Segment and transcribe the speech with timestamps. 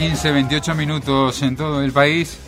[0.00, 2.38] 15, 28 minutos en todo el país.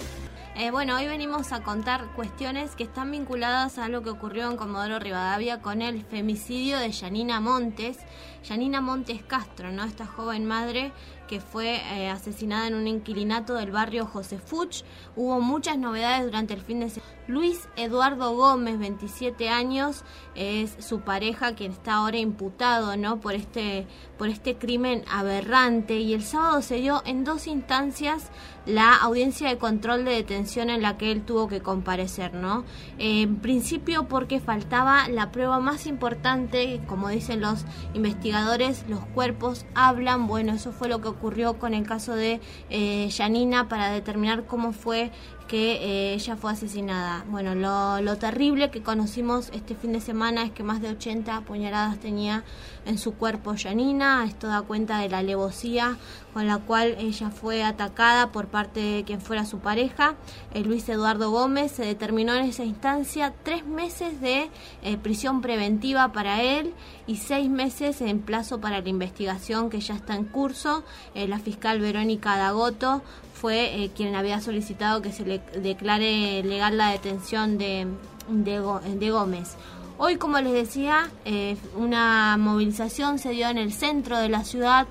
[0.57, 4.57] Eh, bueno, hoy venimos a contar cuestiones que están vinculadas a lo que ocurrió en
[4.57, 7.99] Comodoro Rivadavia con el femicidio de Yanina Montes.
[8.43, 9.85] Yanina Montes Castro, ¿no?
[9.85, 10.93] Esta joven madre
[11.33, 14.83] que fue eh, asesinada en un inquilinato del barrio José Fuch.
[15.17, 17.11] Hubo muchas novedades durante el fin de semana.
[17.27, 23.21] Luis Eduardo Gómez, 27 años, es su pareja quien está ahora imputado, ¿no?
[23.21, 23.87] Por este
[24.19, 28.31] por este crimen aberrante y el sábado se dio en dos instancias
[28.67, 32.65] la audiencia de control de detención en la que él tuvo que comparecer, ¿no?
[32.99, 40.29] En principio porque faltaba la prueba más importante, como dicen los investigadores, los cuerpos hablan,
[40.29, 41.22] bueno, eso fue lo que ocurrió
[41.59, 45.11] con el caso de eh, Yanina para determinar cómo fue
[45.53, 47.27] que eh, ella fue asesinada.
[47.29, 52.01] Bueno, lo, terrible que conocimos este fin de semana es que más de 80 puñaladas
[52.01, 52.43] tenía
[52.87, 54.25] en su cuerpo Yanina.
[54.25, 55.99] Esto da cuenta de la alevosía
[56.33, 60.15] con la cual ella fue atacada por parte de quien fuera su pareja,
[60.55, 61.73] eh, Luis Eduardo Gómez.
[61.73, 64.49] Se determinó en esa instancia tres meses de
[64.83, 66.73] eh, prisión preventiva para él
[67.07, 70.83] y seis meses en plazo para la investigación que ya está en curso.
[71.15, 73.03] la fiscal Verónica Dagoto
[73.43, 77.89] fue quien había solicitado que se le declare legal la detención de,
[78.29, 78.61] de,
[79.01, 79.57] de Gómez.
[79.99, 84.87] Hoy, como les decía, eh, una movilización se dio en el centro de la ciudad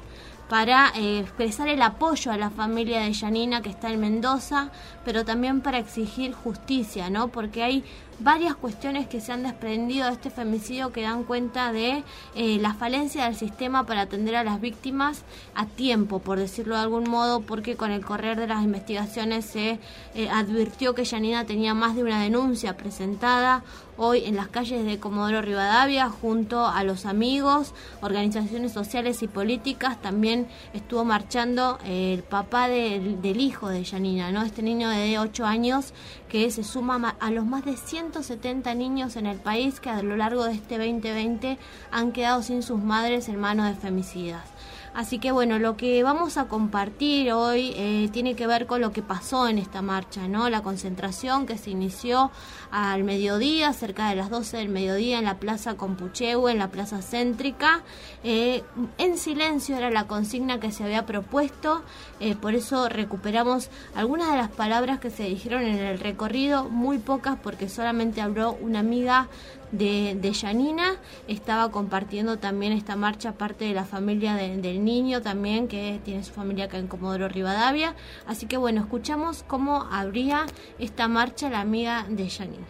[0.50, 4.70] para eh, expresar el apoyo a la familia de Yanina que está en Mendoza,
[5.06, 7.30] pero también para exigir justicia, ¿no?
[7.30, 7.86] Porque hay
[8.24, 12.04] varias cuestiones que se han desprendido de este femicidio que dan cuenta de
[12.36, 15.24] eh, la falencia del sistema para atender a las víctimas
[15.56, 19.80] a tiempo, por decirlo de algún modo, porque con el correr de las investigaciones se
[20.14, 23.64] eh, advirtió que Yanina tenía más de una denuncia presentada
[23.98, 30.02] hoy en las calles de Comodoro Rivadavia junto a los amigos, organizaciones sociales y políticas.
[30.02, 34.42] También estuvo marchando el papá del, del hijo de Yanina, ¿no?
[34.42, 35.94] Este niño de 8 años
[36.32, 40.16] que se suma a los más de 170 niños en el país que a lo
[40.16, 41.58] largo de este 2020
[41.92, 44.46] han quedado sin sus madres en manos de femicidas.
[44.94, 48.92] Así que bueno, lo que vamos a compartir hoy eh, tiene que ver con lo
[48.92, 50.50] que pasó en esta marcha, ¿no?
[50.50, 52.30] La concentración que se inició
[52.72, 57.02] al mediodía, cerca de las 12 del mediodía en la Plaza Compuchehue, en la Plaza
[57.02, 57.84] Céntrica.
[58.26, 58.64] Eh,
[58.98, 61.84] en silencio era la consigna que se había propuesto,
[62.20, 66.98] eh, por eso recuperamos algunas de las palabras que se dijeron en el recorrido, muy
[66.98, 69.30] pocas porque solamente habló una amiga
[69.72, 70.96] de, de Yanina,
[71.28, 76.34] estaba compartiendo también esta marcha parte de la familia del niño también, que tiene su
[76.34, 77.96] familia acá en Comodoro Rivadavia.
[78.28, 80.46] Así que bueno, escuchamos cómo abría
[80.80, 82.68] esta marcha la amiga de Yanina.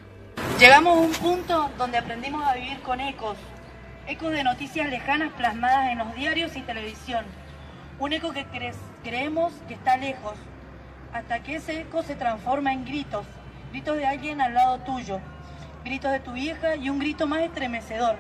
[0.59, 3.37] Llegamos a un punto donde aprendimos a vivir con ecos,
[4.07, 7.25] ecos de noticias lejanas plasmadas en los diarios y televisión.
[7.99, 8.45] Un eco que
[9.03, 10.33] creemos que está lejos,
[11.13, 13.25] hasta que ese eco se transforma en gritos,
[13.71, 15.19] gritos de alguien al lado tuyo,
[15.83, 18.15] gritos de tu vieja y un grito más estremecedor,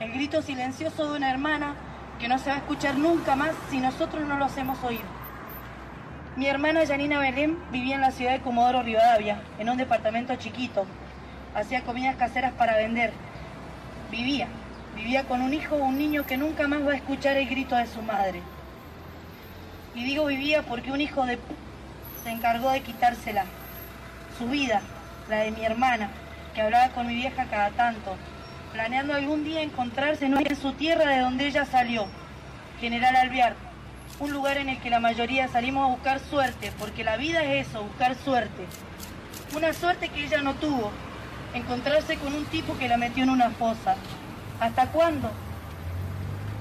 [0.00, 1.74] el grito silencioso de una hermana
[2.18, 5.02] que no se va a escuchar nunca más si nosotros no lo hacemos oír.
[6.36, 10.84] Mi hermana Janina Belén vivía en la ciudad de Comodoro Rivadavia, en un departamento chiquito.
[11.54, 13.12] Hacía comidas caseras para vender.
[14.10, 14.48] Vivía,
[14.96, 17.76] vivía con un hijo o un niño que nunca más va a escuchar el grito
[17.76, 18.42] de su madre.
[19.94, 21.38] Y digo vivía porque un hijo de
[22.24, 23.44] se encargó de quitársela,
[24.38, 24.80] su vida,
[25.28, 26.08] la de mi hermana,
[26.54, 28.16] que hablaba con mi vieja cada tanto,
[28.72, 32.06] planeando algún día encontrarse en su tierra de donde ella salió,
[32.80, 33.54] General Alvear,
[34.20, 37.68] un lugar en el que la mayoría salimos a buscar suerte, porque la vida es
[37.68, 38.64] eso, buscar suerte.
[39.56, 40.90] Una suerte que ella no tuvo,
[41.52, 43.96] encontrarse con un tipo que la metió en una fosa.
[44.60, 45.30] ¿Hasta cuándo?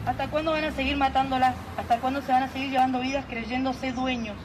[0.05, 1.55] ¿Hasta cuándo van a seguir matándolas?
[1.77, 4.35] ¿Hasta cuándo se van a seguir llevando vidas creyéndose dueños?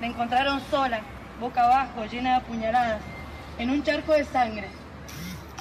[0.00, 1.00] La encontraron sola,
[1.38, 3.00] boca abajo, llena de apuñaladas,
[3.60, 4.68] en un charco de sangre.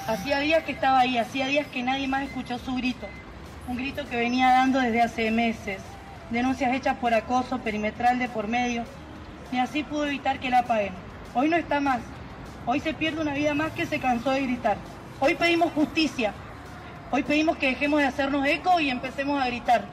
[0.08, 3.06] Hacía días que estaba ahí, hacía días que nadie más escuchó su grito.
[3.68, 5.82] Un grito que venía dando desde hace meses.
[6.30, 8.86] Denuncias hechas por acoso perimetral de por medio.
[9.52, 10.94] Ni así pudo evitar que la paguen.
[11.34, 12.00] Hoy no está más.
[12.66, 14.78] Hoy se pierde una vida más que se cansó de gritar.
[15.20, 16.34] Hoy pedimos justicia.
[17.12, 19.84] Hoy pedimos que dejemos de hacernos eco y empecemos a gritar.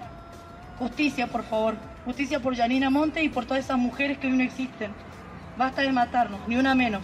[0.79, 1.75] Justicia, por favor.
[2.05, 4.93] Justicia por Janina Monte y por todas esas mujeres que hoy no existen.
[5.59, 7.03] Basta de matarnos, ni una menos.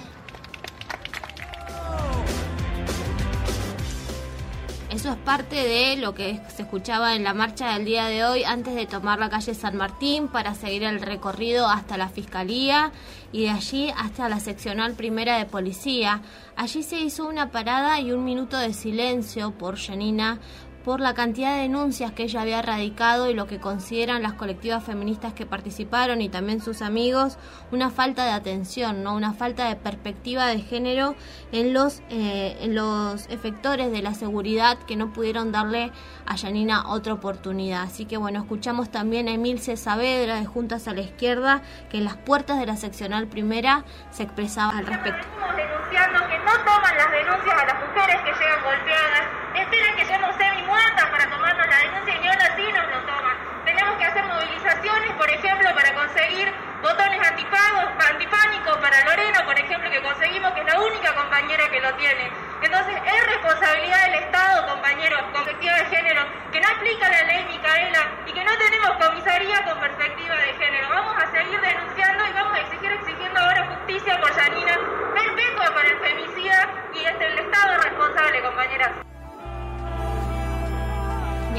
[4.92, 8.44] Eso es parte de lo que se escuchaba en la marcha del día de hoy
[8.44, 12.92] antes de tomar la calle San Martín para seguir el recorrido hasta la Fiscalía
[13.32, 16.20] y de allí hasta la seccional primera de policía.
[16.56, 20.40] Allí se hizo una parada y un minuto de silencio por Janina
[20.84, 24.82] por la cantidad de denuncias que ella había radicado y lo que consideran las colectivas
[24.82, 27.38] feministas que participaron y también sus amigos,
[27.70, 31.14] una falta de atención, no una falta de perspectiva de género
[31.52, 35.92] en los, eh, en los efectores de la seguridad que no pudieron darle
[36.26, 37.82] a Yanina otra oportunidad.
[37.82, 42.04] Así que bueno, escuchamos también a Emilce Saavedra de Juntas a la Izquierda que en
[42.04, 45.26] las puertas de la seccional primera se expresaba al respecto.
[45.56, 49.22] denunciando que no toman las denuncias a las mujeres que llegan golpeadas,
[49.54, 50.32] esperan que yo no
[50.62, 53.36] sé para tomarnos la denuncia y ni así nos lo toman.
[53.64, 59.90] Tenemos que hacer movilizaciones, por ejemplo, para conseguir botones antipagos, antipánicos para Lorena, por ejemplo,
[59.90, 62.30] que conseguimos que es la única compañera que lo tiene.
[62.62, 67.44] Entonces, es responsabilidad del Estado, compañeros, con perspectiva de género, que no aplica la ley
[67.50, 70.88] Micaela y que no tenemos comisaría con perspectiva de género.
[70.88, 74.78] Vamos a seguir denunciando y vamos a exigir exigiendo ahora justicia por Yanina,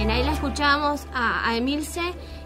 [0.04, 2.02] Bien, ahí la escuchamos a, Emilce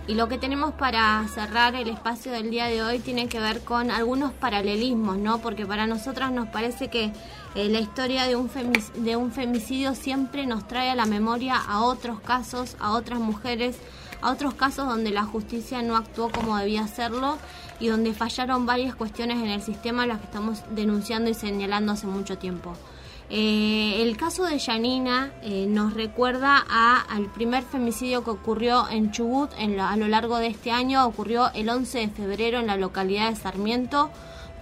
[0.05, 3.61] y lo que tenemos para cerrar el espacio del día de hoy tiene que ver
[3.63, 5.39] con algunos paralelismos, ¿no?
[5.39, 7.11] Porque para nosotras nos parece que
[7.55, 8.51] eh, la historia de un,
[8.97, 13.79] de un femicidio siempre nos trae a la memoria a otros casos, a otras mujeres,
[14.21, 17.39] a otros casos donde la justicia no actuó como debía hacerlo
[17.79, 22.05] y donde fallaron varias cuestiones en el sistema, las que estamos denunciando y señalando hace
[22.05, 22.75] mucho tiempo.
[23.29, 29.51] Eh, el caso de Yanina eh, nos recuerda al primer femicidio que ocurrió en Chubut
[29.57, 31.05] a lo largo de este año.
[31.05, 34.09] Ocurrió el 11 de febrero en la localidad de Sarmiento.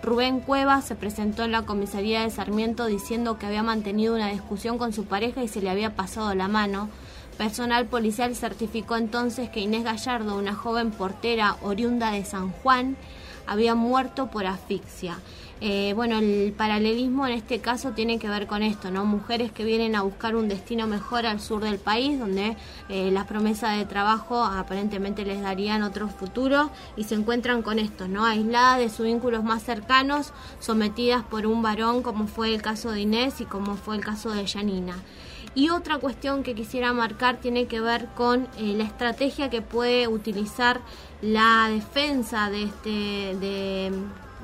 [0.02, 4.78] Rubén Cuevas se presentó en la comisaría de Sarmiento diciendo que había mantenido una discusión
[4.78, 6.90] con su pareja y se le había pasado la mano.
[7.38, 12.98] Personal policial certificó entonces que Inés Gallardo, una joven portera oriunda de San Juan,
[13.46, 15.18] había muerto por asfixia.
[15.62, 19.06] Eh, bueno, el paralelismo en este caso tiene que ver con esto, ¿no?
[19.06, 22.58] Mujeres que vienen a buscar un destino mejor al sur del país, donde
[22.90, 28.10] eh, las promesas de trabajo aparentemente les darían otro futuro y se encuentran con esto,
[28.10, 28.26] ¿no?
[28.26, 33.02] Aisladas de sus vínculos más cercanos, sometidas por un varón, como fue el caso de
[33.02, 34.98] Inés y como fue el caso de Janina.
[35.56, 40.10] Y otra cuestión que quisiera marcar tiene que ver con eh, la estrategia que puede
[40.10, 40.82] utilizar
[41.22, 43.92] la defensa de este de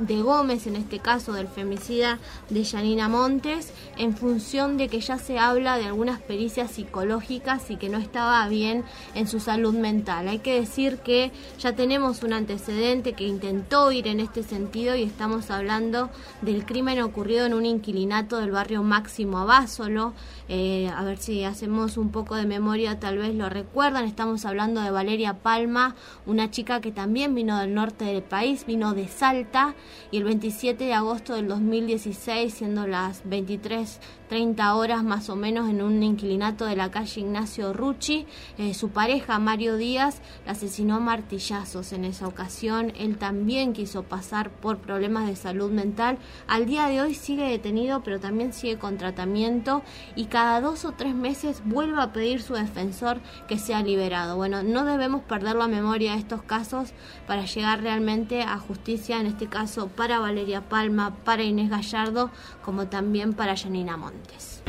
[0.01, 2.19] de Gómez, en este caso del femicida
[2.49, 7.77] de Yanina Montes, en función de que ya se habla de algunas pericias psicológicas y
[7.77, 8.83] que no estaba bien
[9.13, 10.27] en su salud mental.
[10.27, 15.03] Hay que decir que ya tenemos un antecedente que intentó ir en este sentido y
[15.03, 16.09] estamos hablando
[16.41, 20.13] del crimen ocurrido en un inquilinato del barrio Máximo Abásolo.
[20.49, 24.05] Eh, a ver si hacemos un poco de memoria, tal vez lo recuerdan.
[24.05, 28.93] Estamos hablando de Valeria Palma, una chica que también vino del norte del país, vino
[28.93, 29.75] de Salta
[30.11, 35.81] y el 27 de agosto del 2016, siendo las 23.30 horas más o menos en
[35.81, 38.25] un inquilinato de la calle Ignacio Rucci,
[38.57, 42.93] eh, su pareja Mario Díaz la asesinó a martillazos en esa ocasión.
[42.97, 46.17] Él también quiso pasar por problemas de salud mental.
[46.47, 49.81] Al día de hoy sigue detenido, pero también sigue con tratamiento
[50.15, 54.35] y cada dos o tres meses vuelve a pedir su defensor que sea liberado.
[54.35, 56.93] Bueno, no debemos perder la memoria de estos casos
[57.27, 62.29] para llegar realmente a justicia, en este caso para Valeria Palma, para Inés Gallardo,
[62.63, 64.61] como también para Janina Montes.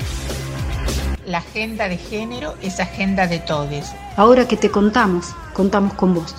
[1.26, 3.92] La agenda de género es agenda de todos.
[4.16, 6.35] Ahora que te contamos, contamos con vos.